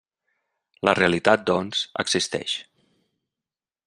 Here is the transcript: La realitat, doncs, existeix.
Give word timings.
La 0.87 0.95
realitat, 0.99 1.43
doncs, 1.51 1.83
existeix. 2.05 2.57